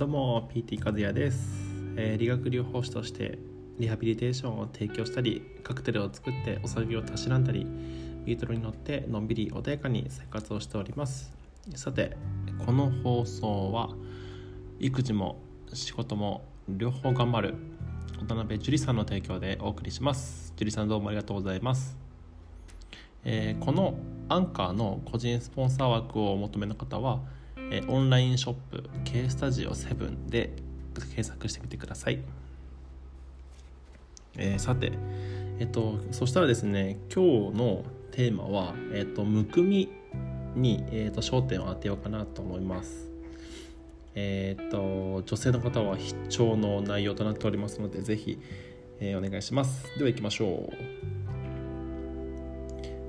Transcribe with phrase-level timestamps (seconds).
[0.00, 1.46] どうも PT 和也です、
[1.94, 3.38] えー、理学療法士として
[3.78, 7.66] リハビリテーションを提供したりカクテルを作ってお酒をたしなんだり
[8.24, 11.34] ビートルに乗ってのんびり穏やかに生活をしております。
[11.74, 12.16] さて
[12.64, 13.90] この放送は
[14.78, 15.38] 育児も
[15.74, 17.54] 仕事も両方頑張る
[18.26, 20.54] 渡辺樹里さんの提供でお送りします。
[20.56, 21.98] 樹里さんどうもありがとうございます。
[23.24, 23.98] えー、この
[24.30, 27.20] アンカーの個人スポンサー枠をお求めの方は
[27.70, 30.52] えオンラインショップ K スタジオ7で
[30.94, 32.18] 検索してみてください、
[34.36, 34.92] えー、さて
[35.60, 39.88] えっとそしたらですね今日のテーマは、えっと、むくみ
[40.56, 43.08] に、えっと、焦点を当てようかなと思います。
[44.16, 48.40] えっと女性の方は必聴の内容となっておりますのでぜひ、
[48.98, 49.96] えー、お願いします。
[49.96, 50.76] では行きましょう。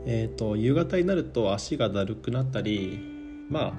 [0.06, 3.00] えっと夕方になると足がだるくなったり
[3.50, 3.74] まあ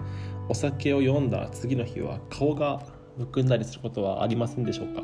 [0.52, 2.82] お酒を飲んだ次の日は顔が
[3.16, 5.02] むくんだりすることはありませんでしょうか、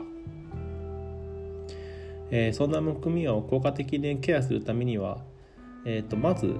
[2.30, 5.24] えー、そんなむくみを効果的にケアするためには、
[5.86, 6.54] えーと、まず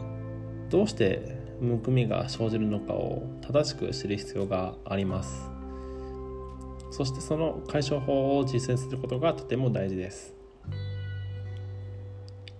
[0.70, 5.50] どうしてむくみが生じるのかを正しく知る必要があります。
[6.90, 10.34] そしてその解消法を実践することがとても大事です。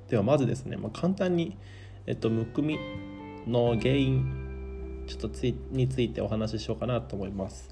[0.09, 1.57] ではまずですね、まあ、簡単に、
[2.05, 2.79] えっと、むくみ
[3.47, 4.38] の原因
[5.09, 7.71] ちょっとついについてお話ししようかなと思います。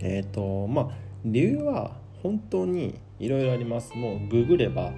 [0.00, 0.88] えっ、ー、とまあ
[1.24, 3.94] 理由は本当にいろいろあります。
[3.94, 4.92] もうググれば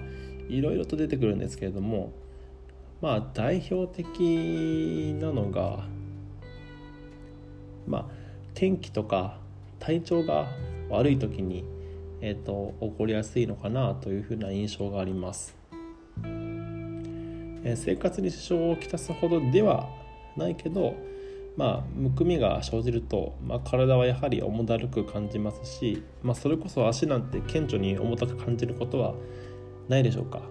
[0.49, 2.11] いろいろと出てくるんですけれども
[2.99, 5.85] まあ代表的なのが
[7.87, 8.05] まあ
[8.55, 9.37] 天気とか
[9.77, 10.47] 体調が
[10.89, 11.63] 悪い時に、
[12.21, 15.55] えーと起こりやすいのかなというふうな印象があります。
[17.75, 19.89] 生活に支障をきたすほどでは
[20.37, 20.95] ないけど
[21.57, 29.13] まあむくみが生じると、まあ、体はやはり重だるく感じますし、まあ、それこそ足なんて顕著に重たく感じることは
[29.89, 30.41] ないでしょうか。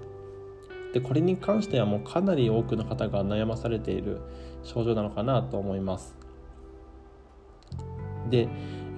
[0.93, 4.21] でこれに関してはもうかなり多くの方が悩まされている
[4.63, 6.17] 症状なのかなと思います。
[8.31, 8.49] で、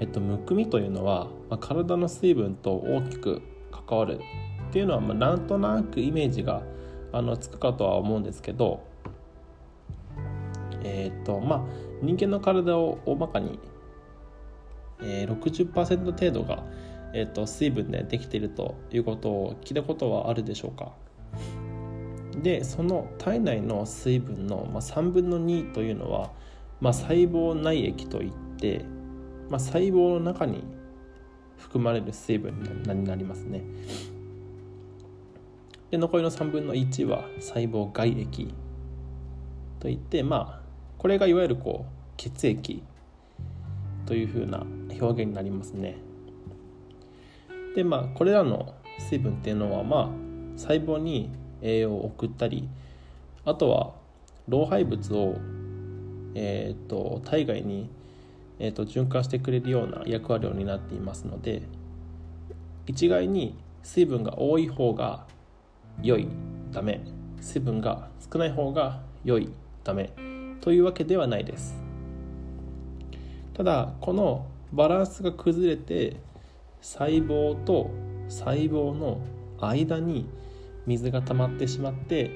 [0.01, 4.21] えっと、むくみというのは、まあ、体の水分と大きく関わる
[4.69, 6.63] っていうのは、まあ、なんとなくイメージが
[7.13, 8.83] あのつくかとは思うんですけど
[10.83, 11.65] えっ、ー、とまあ
[12.03, 13.59] 人間の体を大まかに、
[15.03, 16.65] えー、60%程度が、
[17.13, 20.93] えーと、水分でできているということを聞いたことはあるでしょうか
[22.43, 26.31] でその体内の水分の、まあ、3分の2というのは、
[26.81, 28.85] まあ、細胞内液といって、
[29.51, 30.65] まあ、細胞の中に
[31.59, 33.63] 含まれる水分になりますね。
[35.91, 38.55] で残りの3分の1は細胞外液
[39.81, 42.83] といってまあこれがいわゆるこう血液
[44.07, 44.65] というふうな
[45.01, 45.97] 表現になりますね。
[47.75, 50.09] でまあこれらの水分っていうのはまあ
[50.57, 51.31] 細胞に
[51.63, 52.69] 栄養を送ったり
[53.45, 53.93] あとは
[54.49, 55.37] 老廃物を、
[56.35, 57.89] えーと、体外に、
[58.59, 61.63] えーと循環してくれるような役割を担っていますので
[62.87, 65.27] 一概に水分が多い方が
[66.03, 66.29] 良い
[66.73, 67.01] ダメ
[67.41, 69.51] 水分が少ない方が良い
[69.85, 70.13] ダメ
[70.61, 71.75] というわけではないです。
[73.55, 76.17] ただこのバランスが崩れて
[76.81, 77.91] 細胞と
[78.29, 79.21] 細胞の
[79.61, 80.29] 間に
[80.87, 82.31] 水が溜まってしまって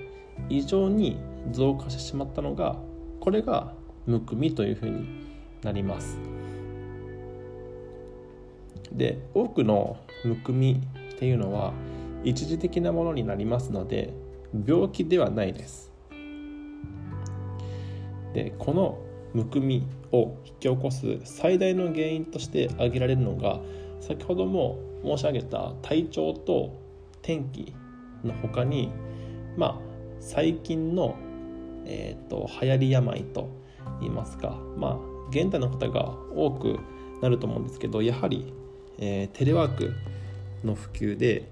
[0.49, 1.19] 異常に
[1.53, 2.77] 増加してしまったのが
[3.21, 3.73] これが
[4.07, 5.25] むくみというふうに
[5.63, 6.19] なります。
[8.93, 10.81] で多くのむくみ
[11.15, 11.73] っていうのは
[12.25, 14.13] 一時的なものになりますので
[14.67, 15.93] 病気ではないです。
[18.33, 18.99] でこの
[19.33, 23.61] むくみを引き起こす最大の原因として挙げられるのが
[24.01, 26.81] 先ほども申し上げた体調と
[27.23, 27.75] 天気
[28.23, 28.93] の他に
[29.57, 29.79] まあ
[30.21, 31.17] 最近の、
[31.85, 33.49] えーと、流行り病と
[34.01, 34.99] いいますかまあ
[35.31, 36.79] 現代の方が多く
[37.21, 38.53] なると思うんですけどやはり、
[38.99, 39.93] えー、テレワーク
[40.65, 41.51] の普及で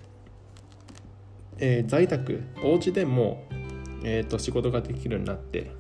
[1.64, 3.44] えー、在宅お家でも、
[4.03, 5.70] えーと、仕事ができるようになって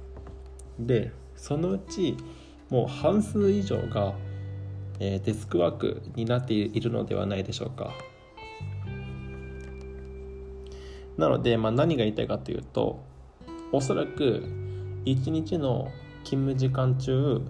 [0.78, 2.16] でそのうち
[2.70, 4.14] もう半数以上が、
[5.00, 7.92] えー、デスクワークになっているのではないでしょうか。
[11.18, 13.04] なので、まあ、何が言いたいかというと
[13.72, 14.44] おそらく
[15.04, 15.90] 1日の
[16.24, 17.42] 勤務時間中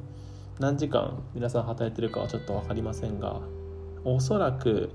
[0.58, 3.40] 何時間皆さん働いてるかはちょっと分かりませんが
[4.04, 4.90] おそらく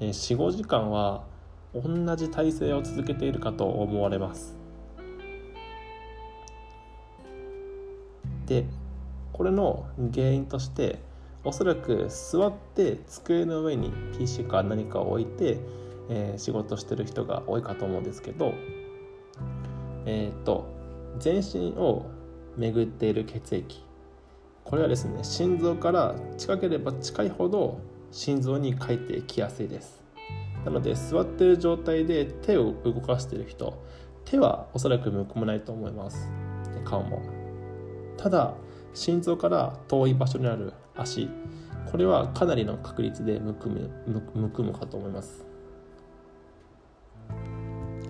[0.00, 1.24] 45時間は
[1.74, 4.56] 同じ体勢を続けているかと思われます。
[8.46, 8.64] で
[9.32, 10.98] これの原因として
[11.44, 15.58] おそらく座って机の上に PC か何かを置いて、
[16.08, 18.54] えー、仕事してる人が多いかと思うんですけど
[20.06, 20.64] えっ、と
[21.18, 22.06] 全身を
[22.56, 23.84] 巡っている血液。
[24.64, 27.78] これはですね心臓から近ければ近いほど
[28.10, 30.05] 心臓に帰ってきやすいです。
[30.66, 33.80] なので座ってる状態で手を動かしている人
[34.24, 36.28] 手はおそらくむくまないと思います。
[36.84, 37.22] 顔も。
[38.16, 38.54] ただ
[38.92, 41.28] 心臓から遠い場所にある足
[41.90, 43.90] これはかなりの確率でむくむ
[44.34, 45.46] むくむかと思います。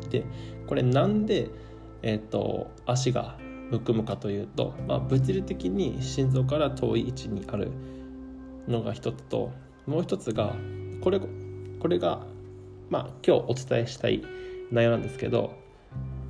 [0.09, 0.25] で
[0.67, 1.51] これなんで、
[2.01, 3.37] えーと、足が
[3.71, 7.71] むくむかというと、まあ、物理的に心臓から遠い位置にある
[8.67, 9.53] のが一つと
[9.87, 10.55] もう一つが
[11.03, 11.21] これ
[11.79, 12.27] これが、
[12.89, 14.23] まあ、今日お伝えしたい
[14.71, 15.55] 内容なんですけど、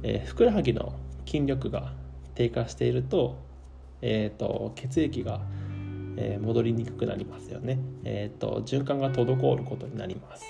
[0.03, 0.94] えー、ふくらはぎの
[1.26, 1.93] 筋力が
[2.35, 3.37] 低下していると,、
[4.03, 5.41] えーと、血液が、
[6.17, 10.44] えー、戻りにくくなりますよね、えーと、循環が滞ることになります。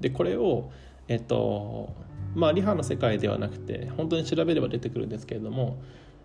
[0.00, 0.70] でこれを
[1.08, 1.94] えっ、ー、と
[2.34, 5.78] まあリハの世界ではなくて本当に調べれば出てくるんですけれども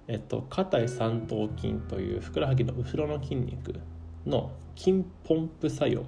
[0.10, 3.80] えっと、下体三頭筋というふくらはぎの後ろの筋肉
[4.26, 6.04] の筋ポンプ作用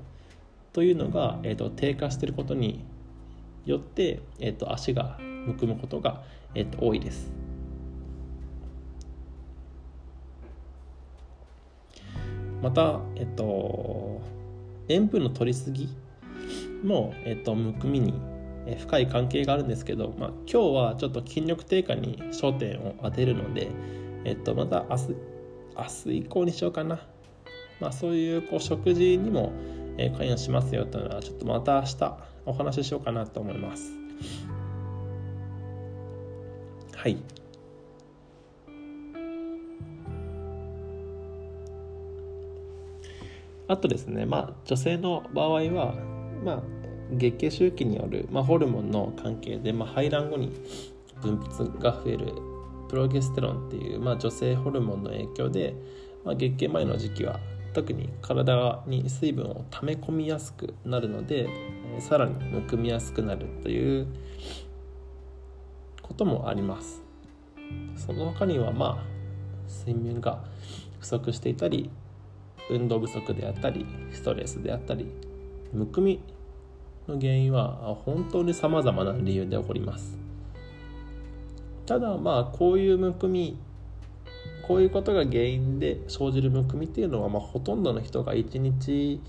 [0.74, 2.84] というのが、えっと、低下していることに
[3.66, 6.24] よって、えっと、足がむくむことが、
[6.56, 7.31] えっと、多いです。
[12.62, 14.22] また、えっと、
[14.88, 15.90] 塩分の取りすぎ
[16.84, 18.14] も、えっと、むくみに
[18.78, 23.69] 深い関係があるんですけど、まあ、今日はちょっと筋力低下に焦点を当てるので、
[24.25, 25.16] えっと、また明日
[25.75, 27.00] 明日以降にしようかな、
[27.81, 29.51] まあ、そういうこう食事にも
[30.18, 33.92] 関与しますよというのはちょっとまた明日お話ししようかなと思います。
[36.95, 37.18] はい。
[43.68, 45.95] あとですねまあ女性の場合は
[46.44, 46.63] まあ
[47.13, 50.51] 月経周期による、まあ、ホルモンの関係で、まあ、排卵後に
[51.22, 52.33] 分泌が増える
[52.89, 55.74] プロゲステロンっていう、まあ、女性ホルモンの影響で、
[56.24, 57.39] まあ、月経前の時期は
[57.73, 61.47] 特に体に水分を溜め込みやすくなるので、
[61.95, 64.07] えー、さらにむくみやすくなるという
[66.01, 67.01] こともあります。
[67.95, 69.12] その他にはまあ
[69.85, 70.44] 睡眠が
[71.00, 71.89] 不足していたり
[72.69, 75.12] 運動不足であったりストレスであったり
[75.73, 76.21] むくみ
[77.07, 80.18] の原因は本当に様々な理由で起こります。
[81.85, 83.57] ただまあこういうむくみ
[84.68, 89.22] こういうことが原因で生じるむくみっていうのは、まあ、ほとんどの人が1日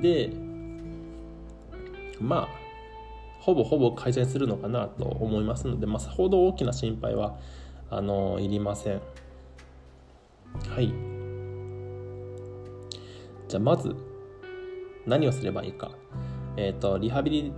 [0.00, 0.32] で
[2.20, 2.60] まあ
[3.40, 7.38] ほぼほぼ改善するのかなと思いますので、まあ、さほど大きな心配は
[7.90, 9.00] あのいりません。
[10.68, 10.92] はい。
[13.48, 13.96] じゃあまず
[15.06, 15.90] 何をすればいいか、
[16.56, 17.52] えっ、ー、とリハビリ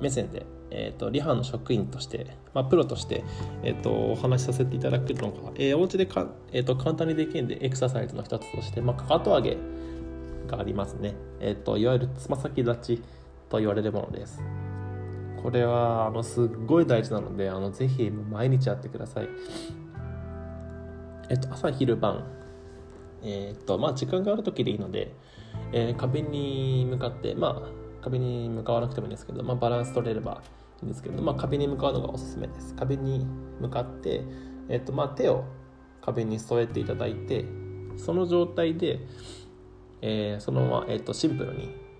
[0.00, 3.24] 目線で、えーと、リハの職員として、まあ、プロとして、
[3.62, 9.56] えーと、お話しさせていただくのが、えー、お家でか、えーと、簡単にできるんでエクササイズの一つとして、まあ、かかと上げ
[10.46, 13.02] がありますね、えー、といわゆるつま先立ち
[13.48, 14.42] と言われるものです。
[15.42, 19.28] これはあのすっごい大事なのであのぜひ毎日やってください。
[21.30, 22.24] えっ、と朝昼晩
[23.22, 25.14] えっ、とまあ時間がある時でいいので
[25.72, 30.42] えー、壁に向かってまあ壁に向かわなくてもいいんですけど、まあ、バランス取れれば
[30.84, 32.74] んですけど、まあ、壁に向かうのがおすすめです。
[32.74, 33.26] 壁に
[33.60, 34.22] 向かって、
[34.68, 35.44] えーとまあ、手を
[36.00, 37.44] 壁に添えていただいて
[37.96, 39.00] その状態で、
[40.00, 41.90] えー、そのまま、えーと、シンプルに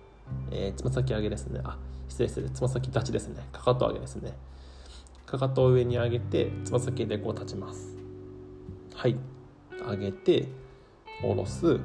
[0.51, 1.61] えつま先上げですね。
[1.63, 2.49] あ失礼失礼。
[2.49, 3.47] つま先立ちですね。
[3.51, 4.33] かかと上げですね。
[5.25, 7.95] かかとを上に上げてつま先でこう立ちます。
[8.95, 9.15] はい。
[9.79, 10.47] 上げて
[11.21, 11.79] 下ろす。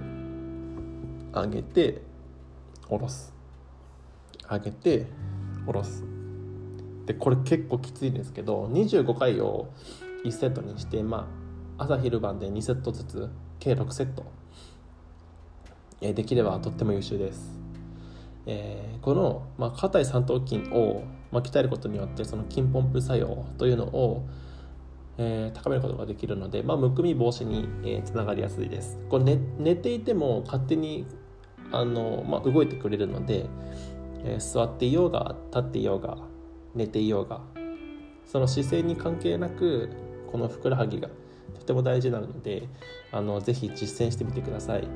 [1.32, 2.02] 上げて
[2.88, 3.32] 下ろす。
[4.50, 5.06] 上げて
[5.64, 6.15] 下ろす。
[7.06, 9.68] でこれ結構きついんですけど25回を
[10.24, 11.28] 1セットにしてま
[11.78, 14.24] あ朝昼晩で2セットずつ計6セット、
[16.00, 17.58] えできればとっても優秀です、
[18.46, 24.26] えー、この、まあ、硬い三頭筋を、まあ、鍛えることによってその筋ポンプ作用というのを
[25.18, 28.98] えー、高めることができるので、まあ、むくみ防止に、えー、つながりやすいです。
[29.08, 31.06] これ寝寝ていても勝手に
[31.72, 33.46] あの、まあ、動いてくれるので、
[34.24, 36.18] えー、座っていようが立っていようが
[36.76, 37.40] 寝ていようが
[38.24, 39.90] その姿勢に関係なく
[40.30, 41.08] このふくらはぎが
[41.58, 42.68] とても大事なので
[43.10, 44.86] あのぜひ実践してみてください。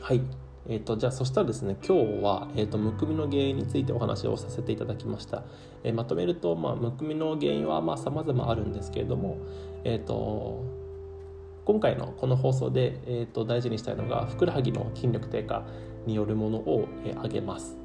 [0.00, 0.20] はい
[0.66, 5.44] えーと、じゃあそしたらですね今日は、えーと、むくみの原因についてお話をさせていただきました、
[5.82, 9.38] えー、まとめると、まあ、むくみの原因はさまあ様々あるんですけれども、
[9.84, 10.64] えっ、ー、と
[11.64, 15.64] 今回のこの放送で、えー、と大事にしたいのがふくらはぎの筋力低下
[16.06, 17.83] によるものを、えー、挙げます。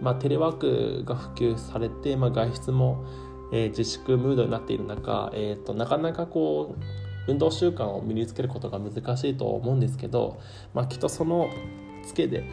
[0.00, 3.04] まあ、テレワークが普及されて、まあ、外出も、
[3.52, 10.40] えー、自粛ムードになっている中、えーと、なかなかこう運動習慣を身につけることが難しいと思うんですけど、
[10.74, 11.50] まあ、きっとその
[12.04, 12.44] つけで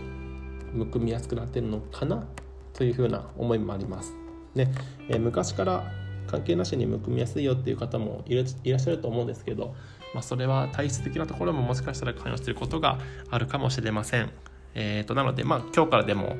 [0.74, 2.25] むくみやすくなってるのかな
[2.74, 4.13] というふうな思いもあります。
[4.56, 4.72] ね
[5.10, 5.84] えー、昔から
[6.28, 9.75] 関係なしにむくみやすいよっていう方もいらっしゃると思うんですけど、
[10.13, 13.00] まあ、それは体質的なところももしかしたら関与していることが
[13.30, 14.32] あるかもしれません。
[14.75, 16.36] えーと、なので、まあ、今日からでも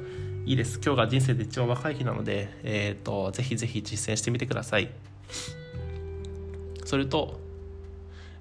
[0.46, 0.82] いいです。
[0.84, 4.90] 今日が人生で一番若い日なので、えーと、ぜひぜひ実践してみてください。
[6.84, 7.40] それと、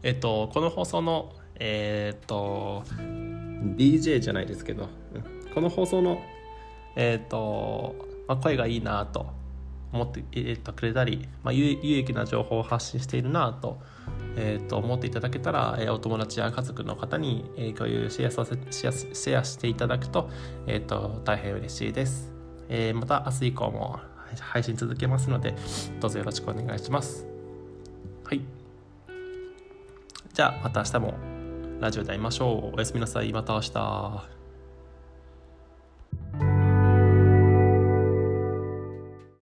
[0.02, 2.82] えっ、ー、と、この放送の、えっ、ー、と、
[3.76, 4.88] DJ じゃないですけど、
[5.54, 6.20] この放送の、
[6.96, 7.94] えっ、ー、と、
[8.26, 9.26] まあ、声がいいなと
[9.92, 13.80] 思ってくれたり、まあ、有益な情報を発信しているなと,、
[14.36, 20.30] えー、と思っていただけたら、えー、お友達や家族の方に、えー、共有シェアさせシェアシェアしていただくと,、
[20.66, 22.32] えー、と大変嬉しいです、
[22.68, 24.00] えー、また明日以降も
[24.40, 25.54] 配信続けますので
[26.00, 27.26] どうぞよろしくお願いします。
[28.24, 28.40] はい。
[30.32, 31.14] じゃあまた明日も
[31.80, 32.76] ラジオで会いましょう。
[32.76, 33.30] おやすみなさい。
[33.32, 34.31] また明日。